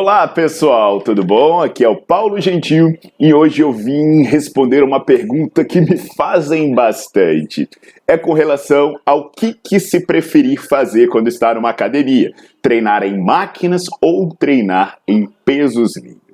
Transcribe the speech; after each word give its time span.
Olá 0.00 0.28
pessoal, 0.28 1.00
tudo 1.00 1.24
bom? 1.24 1.60
Aqui 1.60 1.82
é 1.82 1.88
o 1.88 1.96
Paulo 1.96 2.40
Gentil 2.40 2.96
e 3.18 3.34
hoje 3.34 3.62
eu 3.62 3.72
vim 3.72 4.22
responder 4.22 4.84
uma 4.84 5.04
pergunta 5.04 5.64
que 5.64 5.80
me 5.80 5.96
fazem 6.16 6.72
bastante. 6.72 7.68
É 8.06 8.16
com 8.16 8.32
relação 8.32 8.94
ao 9.04 9.28
que, 9.28 9.54
que 9.54 9.80
se 9.80 10.06
preferir 10.06 10.60
fazer 10.60 11.08
quando 11.08 11.26
está 11.26 11.52
numa 11.52 11.70
academia: 11.70 12.30
treinar 12.62 13.02
em 13.02 13.18
máquinas 13.20 13.86
ou 14.00 14.28
treinar 14.28 14.98
em 15.04 15.28
pesos 15.44 15.96
livres. 15.96 16.28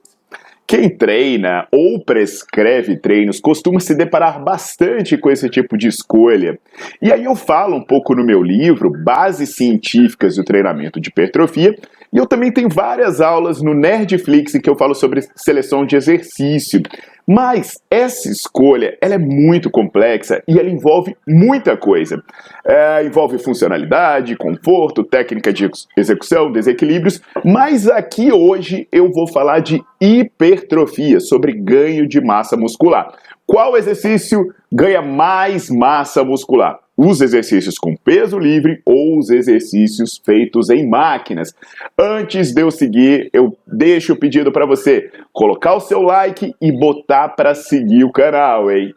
Quem 0.67 0.89
treina 0.89 1.67
ou 1.71 2.05
prescreve 2.05 2.99
treinos 2.99 3.41
costuma 3.41 3.81
se 3.81 3.95
deparar 3.95 4.43
bastante 4.43 5.17
com 5.17 5.31
esse 5.31 5.49
tipo 5.49 5.77
de 5.77 5.89
escolha. 5.89 6.59
E 7.01 7.13
aí 7.13 7.25
eu 7.25 7.35
falo 7.35 7.77
um 7.77 7.85
pouco 7.85 8.15
no 8.15 8.25
meu 8.25 8.43
livro, 8.43 8.91
Bases 8.91 9.55
Científicas 9.57 10.37
do 10.37 10.45
Treinamento 10.45 10.99
de 10.99 11.11
Hipertrofia, 11.11 11.75
e 12.15 12.17
eu 12.17 12.27
também 12.27 12.53
tenho 12.53 12.69
várias 12.69 13.21
aulas 13.21 13.61
no 13.61 13.75
Nerdflix 13.75 14.53
que 14.53 14.71
eu 14.71 14.77
falo 14.77 14.95
sobre 14.95 15.27
seleção 15.35 15.85
de 15.85 15.97
exercício. 15.97 16.81
Mas 17.27 17.81
essa 17.91 18.29
escolha 18.29 18.97
ela 19.01 19.15
é 19.15 19.19
muito 19.19 19.69
complexa 19.69 20.41
e 20.47 20.59
ela 20.59 20.69
envolve 20.69 21.17
muita 21.27 21.77
coisa. 21.77 22.23
É, 22.65 23.05
envolve 23.05 23.39
funcionalidade, 23.39 24.37
conforto, 24.37 25.03
técnica 25.03 25.53
de 25.53 25.69
execução, 25.97 26.53
desequilíbrios. 26.53 27.21
Mas 27.45 27.89
aqui 27.89 28.31
hoje 28.31 28.87
eu 28.93 29.11
vou 29.11 29.27
falar 29.27 29.59
de 29.59 29.83
hipertrofia, 30.01 31.19
sobre 31.19 31.53
ganho 31.53 32.07
de 32.07 32.21
massa 32.21 32.57
muscular. 32.57 33.13
Qual 33.55 33.77
exercício 33.77 34.53
ganha 34.73 35.01
mais 35.01 35.71
massa 35.71 36.25
muscular? 36.25 36.81
os 36.97 37.21
exercícios 37.21 37.79
com 37.79 37.97
peso 37.97 38.37
livre 38.37 38.81
ou 38.85 39.17
os 39.19 39.31
exercícios 39.31 40.21
feitos 40.25 40.71
em 40.71 40.89
máquinas. 40.89 41.53
Antes 41.97 42.53
de 42.53 42.63
eu 42.63 42.71
seguir, 42.73 43.31
eu 43.33 43.57
deixo 43.65 44.13
o 44.13 44.17
pedido 44.17 44.51
para 44.51 44.67
você 44.67 45.11
colocar 45.33 45.75
o 45.75 45.81
seu 45.81 46.03
like 46.03 46.53
e 46.61 46.73
botar 46.73 47.31
para 47.31 47.55
seguir 47.55 48.03
o 48.03 48.13
canal, 48.13 48.71
hein? 48.71 48.93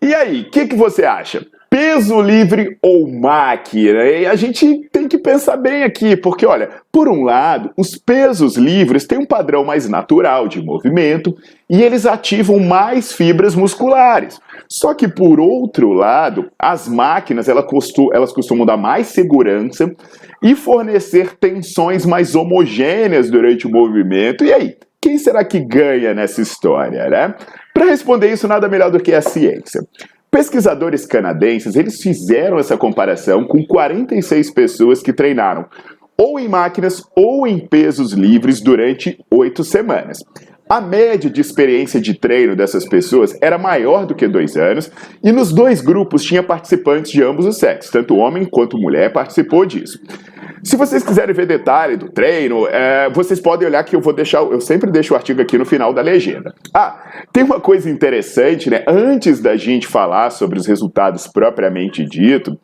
E 0.00 0.14
aí, 0.14 0.42
o 0.42 0.50
que, 0.50 0.66
que 0.66 0.76
você 0.76 1.04
acha? 1.04 1.44
Peso 1.70 2.20
livre 2.20 2.76
ou 2.80 3.08
máquina? 3.08 4.02
A 4.30 4.36
gente 4.36 4.88
tem 4.92 5.01
que 5.12 5.18
pensar 5.18 5.58
bem 5.58 5.82
aqui, 5.82 6.16
porque 6.16 6.46
olha, 6.46 6.70
por 6.90 7.06
um 7.06 7.22
lado, 7.22 7.70
os 7.76 7.98
pesos 7.98 8.56
livres 8.56 9.06
têm 9.06 9.18
um 9.18 9.26
padrão 9.26 9.62
mais 9.62 9.86
natural 9.86 10.48
de 10.48 10.62
movimento 10.62 11.36
e 11.68 11.82
eles 11.82 12.06
ativam 12.06 12.58
mais 12.58 13.12
fibras 13.12 13.54
musculares. 13.54 14.40
Só 14.66 14.94
que 14.94 15.06
por 15.06 15.38
outro 15.38 15.92
lado, 15.92 16.50
as 16.58 16.88
máquinas 16.88 17.46
elas 17.46 17.66
costumam, 17.66 18.14
elas 18.14 18.32
costumam 18.32 18.64
dar 18.64 18.78
mais 18.78 19.08
segurança 19.08 19.94
e 20.42 20.54
fornecer 20.54 21.36
tensões 21.36 22.06
mais 22.06 22.34
homogêneas 22.34 23.30
durante 23.30 23.66
o 23.66 23.70
movimento. 23.70 24.46
E 24.46 24.52
aí, 24.52 24.76
quem 24.98 25.18
será 25.18 25.44
que 25.44 25.60
ganha 25.60 26.14
nessa 26.14 26.40
história, 26.40 27.10
né? 27.10 27.34
Para 27.74 27.84
responder 27.84 28.32
isso, 28.32 28.48
nada 28.48 28.66
melhor 28.66 28.90
do 28.90 28.98
que 28.98 29.12
a 29.12 29.20
ciência. 29.20 29.82
Pesquisadores 30.32 31.04
canadenses, 31.04 31.76
eles 31.76 32.00
fizeram 32.00 32.58
essa 32.58 32.74
comparação 32.74 33.44
com 33.44 33.62
46 33.66 34.50
pessoas 34.50 35.02
que 35.02 35.12
treinaram 35.12 35.66
ou 36.16 36.40
em 36.40 36.48
máquinas 36.48 37.02
ou 37.14 37.46
em 37.46 37.58
pesos 37.58 38.12
livres 38.14 38.62
durante 38.62 39.22
oito 39.30 39.62
semanas. 39.62 40.20
A 40.66 40.80
média 40.80 41.28
de 41.28 41.42
experiência 41.42 42.00
de 42.00 42.14
treino 42.14 42.56
dessas 42.56 42.88
pessoas 42.88 43.36
era 43.42 43.58
maior 43.58 44.06
do 44.06 44.14
que 44.14 44.26
dois 44.26 44.56
anos, 44.56 44.90
e 45.22 45.30
nos 45.30 45.52
dois 45.52 45.82
grupos 45.82 46.24
tinha 46.24 46.42
participantes 46.42 47.12
de 47.12 47.22
ambos 47.22 47.44
os 47.44 47.58
sexos, 47.58 47.92
tanto 47.92 48.16
homem 48.16 48.46
quanto 48.46 48.78
mulher 48.78 49.12
participou 49.12 49.66
disso. 49.66 50.00
Se 50.62 50.76
vocês 50.76 51.02
quiserem 51.02 51.34
ver 51.34 51.46
detalhe 51.46 51.96
do 51.96 52.08
treino, 52.08 52.66
é, 52.68 53.10
vocês 53.10 53.40
podem 53.40 53.66
olhar 53.66 53.82
que 53.82 53.96
eu 53.96 54.00
vou 54.00 54.12
deixar, 54.12 54.42
eu 54.42 54.60
sempre 54.60 54.90
deixo 54.90 55.12
o 55.12 55.16
artigo 55.16 55.42
aqui 55.42 55.58
no 55.58 55.66
final 55.66 55.92
da 55.92 56.00
legenda. 56.00 56.54
Ah, 56.72 57.24
tem 57.32 57.42
uma 57.42 57.60
coisa 57.60 57.90
interessante, 57.90 58.70
né? 58.70 58.84
Antes 58.86 59.40
da 59.40 59.56
gente 59.56 59.88
falar 59.88 60.30
sobre 60.30 60.58
os 60.58 60.66
resultados 60.66 61.26
propriamente 61.26 62.04
dito, 62.04 62.56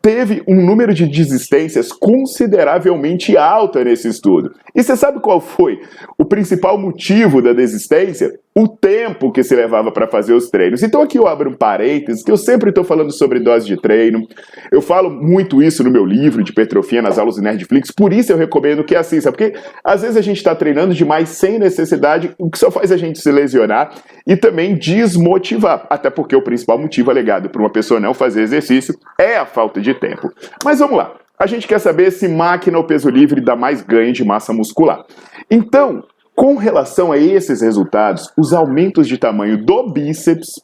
teve 0.00 0.42
um 0.48 0.64
número 0.64 0.94
de 0.94 1.06
desistências 1.06 1.92
consideravelmente 1.92 3.36
alta 3.36 3.84
nesse 3.84 4.08
estudo. 4.08 4.50
E 4.74 4.82
você 4.82 4.96
sabe 4.96 5.20
qual 5.20 5.40
foi 5.40 5.78
o 6.18 6.24
principal 6.24 6.78
motivo 6.78 7.42
da 7.42 7.52
desistência? 7.52 8.32
O 8.56 8.68
tempo 8.68 9.32
que 9.32 9.42
se 9.42 9.56
levava 9.56 9.90
para 9.90 10.06
fazer 10.06 10.32
os 10.32 10.48
treinos. 10.48 10.82
Então 10.84 11.02
aqui 11.02 11.18
eu 11.18 11.26
abro 11.26 11.50
um 11.50 11.54
parênteses, 11.54 12.22
que 12.22 12.30
eu 12.30 12.36
sempre 12.36 12.68
estou 12.68 12.84
falando 12.84 13.10
sobre 13.10 13.40
dose 13.40 13.66
de 13.66 13.76
treino. 13.76 14.24
Eu 14.70 14.80
falo 14.80 15.10
muito 15.10 15.60
isso 15.60 15.82
no 15.82 15.90
meu 15.90 16.04
livro 16.04 16.42
de 16.44 16.52
hipertrofia 16.52 17.02
nas 17.02 17.18
aulas 17.18 17.34
do 17.34 17.42
Nerdflix, 17.42 17.90
por 17.90 18.12
isso 18.12 18.30
eu 18.30 18.36
recomendo 18.36 18.84
que 18.84 18.94
assista, 18.94 19.32
porque 19.32 19.54
às 19.82 20.02
vezes 20.02 20.16
a 20.16 20.20
gente 20.20 20.36
está 20.36 20.54
treinando 20.54 20.94
demais 20.94 21.30
sem 21.30 21.58
necessidade, 21.58 22.32
o 22.38 22.48
que 22.48 22.58
só 22.58 22.70
faz 22.70 22.92
a 22.92 22.96
gente 22.96 23.18
se 23.18 23.32
lesionar 23.32 23.92
e 24.24 24.36
também 24.36 24.76
desmotivar. 24.76 25.86
Até 25.90 26.08
porque 26.08 26.36
o 26.36 26.42
principal 26.42 26.78
motivo 26.78 27.10
alegado 27.10 27.50
para 27.50 27.60
uma 27.60 27.70
pessoa 27.70 27.98
não 27.98 28.14
fazer 28.14 28.42
exercício 28.42 28.94
é 29.18 29.36
a 29.36 29.44
falta 29.44 29.80
de 29.80 29.94
tempo. 29.94 30.30
Mas 30.64 30.78
vamos 30.78 30.96
lá. 30.96 31.12
A 31.36 31.46
gente 31.46 31.66
quer 31.66 31.80
saber 31.80 32.12
se 32.12 32.28
máquina 32.28 32.78
ou 32.78 32.84
peso 32.84 33.10
livre 33.10 33.40
dá 33.40 33.56
mais 33.56 33.82
ganho 33.82 34.12
de 34.12 34.24
massa 34.24 34.52
muscular. 34.52 35.04
Então, 35.50 36.04
com 36.34 36.56
relação 36.56 37.12
a 37.12 37.18
esses 37.18 37.60
resultados, 37.60 38.30
os 38.36 38.52
aumentos 38.52 39.06
de 39.06 39.18
tamanho 39.18 39.64
do 39.64 39.90
bíceps 39.90 40.60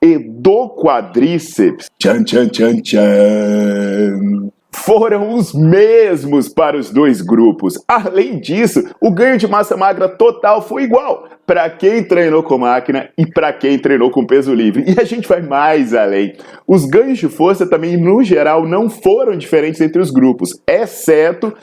e 0.00 0.18
do 0.18 0.68
quadríceps 0.70 1.90
tchan, 1.98 2.22
tchan, 2.24 2.48
tchan, 2.48 2.80
tchan, 2.80 4.50
foram 4.74 5.34
os 5.34 5.54
mesmos 5.54 6.48
para 6.48 6.76
os 6.76 6.90
dois 6.90 7.22
grupos. 7.22 7.74
Além 7.88 8.38
disso, 8.38 8.84
o 9.00 9.10
ganho 9.10 9.38
de 9.38 9.46
massa 9.46 9.76
magra 9.76 10.08
total 10.08 10.60
foi 10.60 10.82
igual 10.82 11.28
para 11.46 11.70
quem 11.70 12.02
treinou 12.02 12.42
com 12.42 12.58
máquina 12.58 13.08
e 13.16 13.24
para 13.24 13.52
quem 13.52 13.78
treinou 13.78 14.10
com 14.10 14.26
peso 14.26 14.52
livre. 14.52 14.84
E 14.86 15.00
a 15.00 15.04
gente 15.04 15.28
vai 15.28 15.40
mais 15.40 15.94
além. 15.94 16.34
Os 16.66 16.84
ganhos 16.84 17.18
de 17.18 17.28
força 17.28 17.66
também, 17.66 17.96
no 17.96 18.22
geral, 18.22 18.66
não 18.66 18.90
foram 18.90 19.36
diferentes 19.36 19.80
entre 19.80 20.02
os 20.02 20.10
grupos, 20.10 20.50
exceto 20.66 21.54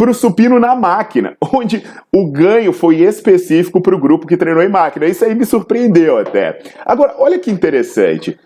para 0.00 0.10
o 0.10 0.14
supino 0.14 0.58
na 0.58 0.74
máquina, 0.74 1.36
onde 1.52 1.84
o 2.10 2.26
ganho 2.30 2.72
foi 2.72 3.02
específico 3.02 3.82
para 3.82 3.94
o 3.94 3.98
grupo 3.98 4.26
que 4.26 4.34
treinou 4.34 4.62
em 4.62 4.68
máquina. 4.68 5.04
Isso 5.04 5.22
aí 5.22 5.34
me 5.34 5.44
surpreendeu 5.44 6.16
até. 6.16 6.58
Agora, 6.86 7.16
olha 7.18 7.38
que 7.38 7.50
interessante. 7.50 8.38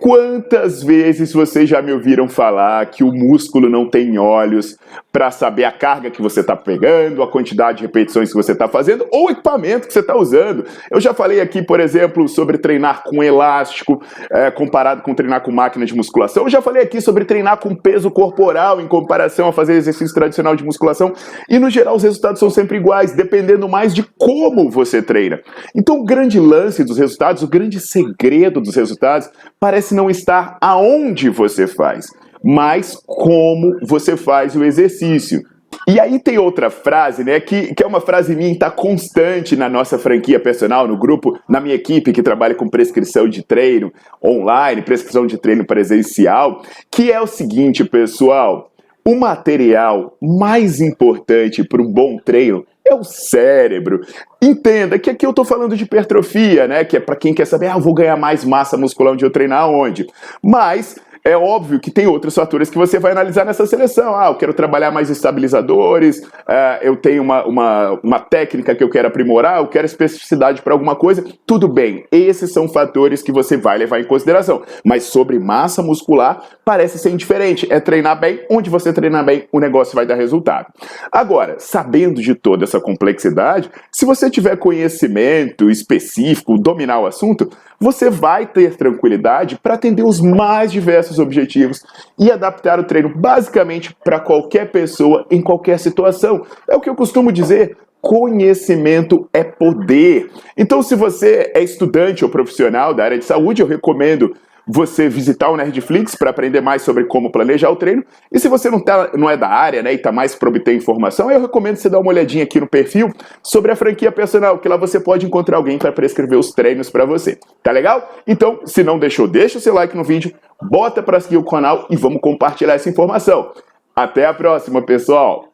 Quantas 0.00 0.82
vezes 0.82 1.30
vocês 1.30 1.68
já 1.68 1.82
me 1.82 1.92
ouviram 1.92 2.26
falar 2.26 2.86
que 2.86 3.04
o 3.04 3.12
músculo 3.12 3.68
não 3.68 3.86
tem 3.86 4.18
olhos 4.18 4.78
para 5.12 5.30
saber 5.30 5.64
a 5.64 5.72
carga 5.72 6.10
que 6.10 6.22
você 6.22 6.40
está 6.40 6.56
pegando, 6.56 7.22
a 7.22 7.30
quantidade 7.30 7.78
de 7.78 7.84
repetições 7.84 8.30
que 8.30 8.34
você 8.34 8.52
está 8.52 8.66
fazendo 8.66 9.06
ou 9.10 9.26
o 9.26 9.30
equipamento 9.30 9.86
que 9.86 9.92
você 9.92 10.00
está 10.00 10.16
usando? 10.16 10.64
Eu 10.90 11.02
já 11.02 11.12
falei 11.12 11.38
aqui, 11.38 11.60
por 11.60 11.80
exemplo, 11.80 12.26
sobre 12.28 12.56
treinar 12.56 13.02
com 13.02 13.22
elástico 13.22 14.02
é, 14.30 14.50
comparado 14.50 15.02
com 15.02 15.14
treinar 15.14 15.42
com 15.42 15.52
máquina 15.52 15.84
de 15.84 15.94
musculação. 15.94 16.44
Eu 16.44 16.50
já 16.50 16.62
falei 16.62 16.82
aqui 16.82 16.98
sobre 17.02 17.26
treinar 17.26 17.58
com 17.58 17.74
peso 17.74 18.10
corporal 18.10 18.80
em 18.80 18.88
comparação 18.88 19.48
a 19.48 19.52
fazer 19.52 19.74
exercício 19.74 20.14
tradicional 20.14 20.56
de 20.56 20.64
musculação. 20.64 21.12
E 21.46 21.58
no 21.58 21.68
geral 21.68 21.96
os 21.96 22.02
resultados 22.02 22.38
são 22.38 22.48
sempre 22.48 22.78
iguais, 22.78 23.12
dependendo 23.12 23.68
mais 23.68 23.94
de 23.94 24.02
como 24.16 24.70
você 24.70 25.02
treina. 25.02 25.40
Então 25.76 26.00
o 26.00 26.04
grande 26.06 26.40
lance 26.40 26.82
dos 26.84 26.96
resultados, 26.96 27.42
o 27.42 27.48
grande 27.48 27.80
segredo 27.80 28.62
dos 28.62 28.74
resultados 28.74 29.28
parece 29.58 29.89
não 29.94 30.10
estar 30.10 30.56
aonde 30.60 31.28
você 31.28 31.66
faz, 31.66 32.06
mas 32.42 32.96
como 33.06 33.78
você 33.82 34.16
faz 34.16 34.56
o 34.56 34.64
exercício. 34.64 35.42
E 35.88 35.98
aí 35.98 36.18
tem 36.18 36.38
outra 36.38 36.68
frase, 36.70 37.24
né, 37.24 37.40
que, 37.40 37.74
que 37.74 37.82
é 37.82 37.86
uma 37.86 38.00
frase 38.00 38.36
minha, 38.36 38.52
está 38.52 38.70
constante 38.70 39.56
na 39.56 39.68
nossa 39.68 39.98
franquia 39.98 40.38
personal, 40.38 40.86
no 40.86 40.96
grupo, 40.96 41.38
na 41.48 41.60
minha 41.60 41.74
equipe 41.74 42.12
que 42.12 42.22
trabalha 42.22 42.54
com 42.54 42.68
prescrição 42.68 43.28
de 43.28 43.42
treino 43.42 43.92
online, 44.22 44.82
prescrição 44.82 45.26
de 45.26 45.38
treino 45.38 45.64
presencial, 45.64 46.62
que 46.90 47.10
é 47.10 47.20
o 47.20 47.26
seguinte, 47.26 47.84
pessoal, 47.84 48.70
o 49.04 49.16
material 49.16 50.16
mais 50.20 50.80
importante 50.80 51.64
para 51.64 51.82
um 51.82 51.90
bom 51.90 52.18
treino 52.18 52.64
é 52.90 52.94
o 52.94 53.04
cérebro. 53.04 54.00
Entenda 54.42 54.98
que 54.98 55.10
aqui 55.10 55.24
eu 55.24 55.30
estou 55.30 55.44
falando 55.44 55.76
de 55.76 55.84
hipertrofia, 55.84 56.66
né? 56.66 56.84
Que 56.84 56.96
é 56.96 57.00
para 57.00 57.16
quem 57.16 57.32
quer 57.32 57.46
saber, 57.46 57.68
ah, 57.68 57.76
eu 57.76 57.80
vou 57.80 57.94
ganhar 57.94 58.16
mais 58.16 58.44
massa 58.44 58.76
muscular 58.76 59.12
onde 59.12 59.24
eu 59.24 59.30
treinar 59.30 59.68
onde. 59.68 60.06
Mas 60.42 60.96
é 61.24 61.36
óbvio 61.36 61.78
que 61.78 61.90
tem 61.90 62.06
outros 62.06 62.34
fatores 62.34 62.70
que 62.70 62.78
você 62.78 62.98
vai 62.98 63.12
analisar 63.12 63.44
nessa 63.44 63.66
seleção. 63.66 64.14
Ah, 64.14 64.28
eu 64.28 64.36
quero 64.36 64.54
trabalhar 64.54 64.90
mais 64.90 65.10
estabilizadores, 65.10 66.18
uh, 66.18 66.82
eu 66.82 66.96
tenho 66.96 67.22
uma, 67.22 67.44
uma, 67.44 68.00
uma 68.02 68.20
técnica 68.20 68.74
que 68.74 68.82
eu 68.82 68.88
quero 68.88 69.08
aprimorar, 69.08 69.58
eu 69.58 69.66
quero 69.66 69.86
especificidade 69.86 70.62
para 70.62 70.72
alguma 70.72 70.96
coisa. 70.96 71.24
Tudo 71.46 71.68
bem, 71.68 72.04
esses 72.10 72.52
são 72.52 72.68
fatores 72.68 73.22
que 73.22 73.32
você 73.32 73.56
vai 73.56 73.78
levar 73.78 74.00
em 74.00 74.04
consideração. 74.04 74.62
Mas 74.84 75.04
sobre 75.04 75.38
massa 75.38 75.82
muscular, 75.82 76.42
parece 76.64 76.98
ser 76.98 77.10
indiferente. 77.10 77.66
É 77.70 77.80
treinar 77.80 78.18
bem, 78.18 78.40
onde 78.50 78.70
você 78.70 78.92
treinar 78.92 79.24
bem, 79.24 79.46
o 79.52 79.60
negócio 79.60 79.94
vai 79.94 80.06
dar 80.06 80.14
resultado. 80.14 80.66
Agora, 81.12 81.56
sabendo 81.58 82.22
de 82.22 82.34
toda 82.34 82.64
essa 82.64 82.80
complexidade, 82.80 83.70
se 83.92 84.04
você 84.04 84.30
tiver 84.30 84.56
conhecimento 84.56 85.70
específico, 85.70 86.58
dominar 86.58 87.00
o 87.00 87.06
assunto, 87.06 87.50
você 87.78 88.10
vai 88.10 88.46
ter 88.46 88.76
tranquilidade 88.76 89.58
para 89.62 89.74
atender 89.74 90.02
os 90.02 90.20
mais 90.20 90.70
diversos 90.70 91.09
objetivos 91.18 91.84
e 92.18 92.30
adaptar 92.30 92.78
o 92.78 92.84
treino 92.84 93.08
basicamente 93.14 93.94
para 94.04 94.20
qualquer 94.20 94.70
pessoa 94.70 95.26
em 95.30 95.42
qualquer 95.42 95.78
situação. 95.78 96.46
É 96.68 96.76
o 96.76 96.80
que 96.80 96.88
eu 96.88 96.94
costumo 96.94 97.32
dizer. 97.32 97.76
Conhecimento 98.00 99.28
é 99.32 99.44
poder. 99.44 100.30
Então, 100.56 100.82
se 100.82 100.94
você 100.94 101.52
é 101.54 101.62
estudante 101.62 102.24
ou 102.24 102.30
profissional 102.30 102.94
da 102.94 103.04
área 103.04 103.18
de 103.18 103.24
saúde, 103.24 103.60
eu 103.60 103.68
recomendo 103.68 104.34
você 104.72 105.08
visitar 105.08 105.50
o 105.50 105.56
Nerdflix 105.56 106.14
para 106.14 106.30
aprender 106.30 106.60
mais 106.60 106.82
sobre 106.82 107.04
como 107.04 107.30
planejar 107.30 107.70
o 107.70 107.76
treino. 107.76 108.04
E 108.30 108.38
se 108.38 108.48
você 108.48 108.70
não, 108.70 108.80
tá, 108.80 109.10
não 109.14 109.28
é 109.28 109.36
da 109.36 109.48
área 109.48 109.82
né, 109.82 109.92
e 109.92 109.96
está 109.96 110.12
mais 110.12 110.34
para 110.34 110.48
obter 110.48 110.74
informação, 110.74 111.30
eu 111.30 111.40
recomendo 111.40 111.76
você 111.76 111.88
dar 111.88 111.98
uma 111.98 112.10
olhadinha 112.10 112.44
aqui 112.44 112.60
no 112.60 112.68
perfil 112.68 113.10
sobre 113.42 113.72
a 113.72 113.76
franquia 113.76 114.12
personal, 114.12 114.58
que 114.58 114.68
lá 114.68 114.76
você 114.76 115.00
pode 115.00 115.26
encontrar 115.26 115.56
alguém 115.56 115.78
para 115.78 115.92
prescrever 115.92 116.38
os 116.38 116.52
treinos 116.52 116.88
para 116.88 117.04
você. 117.04 117.38
Tá 117.62 117.72
legal? 117.72 118.10
Então, 118.26 118.60
se 118.64 118.84
não 118.84 118.98
deixou, 118.98 119.26
deixa 119.26 119.58
o 119.58 119.60
seu 119.60 119.74
like 119.74 119.96
no 119.96 120.04
vídeo, 120.04 120.32
bota 120.62 121.02
para 121.02 121.20
seguir 121.20 121.36
o 121.36 121.44
canal 121.44 121.86
e 121.90 121.96
vamos 121.96 122.20
compartilhar 122.20 122.74
essa 122.74 122.88
informação. 122.88 123.52
Até 123.94 124.24
a 124.26 124.32
próxima, 124.32 124.82
pessoal! 124.82 125.49